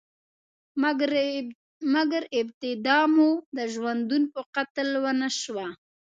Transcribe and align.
مګر، 1.93 2.21
ابتدا 2.39 2.97
مو 3.15 3.29
د 3.57 3.59
ژوندون 3.73 4.23
په 4.33 4.41
قتل 4.55 4.89
ونشوه؟ 5.03 5.67